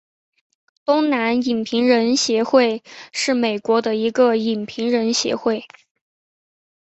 [0.83, 2.81] 东南影评人协会
[3.13, 5.67] 是美国的一个影评人协会。